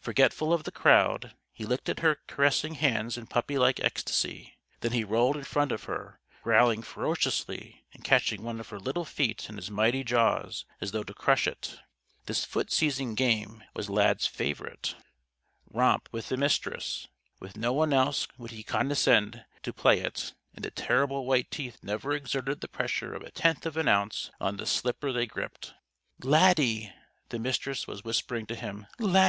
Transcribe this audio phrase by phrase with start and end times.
[0.00, 5.02] Forgetful of the crowd, he licked at her caressing hands in puppylike ecstasy; then he
[5.02, 9.56] rolled in front of her; growling ferociously and catching one of her little feet in
[9.56, 11.80] his mighty jaws, as though to crush it.
[12.26, 14.94] This foot seizing game was Lad's favorite
[15.68, 17.08] romp with the Mistress.
[17.40, 21.78] With no one else would he condescend to play it, and the terrible white teeth
[21.82, 25.74] never exerted the pressure of a tenth of an ounce on the slipper they gripped.
[26.22, 26.94] "Laddie!"
[27.30, 29.26] the Mistress was whispering to him, "_Laddie!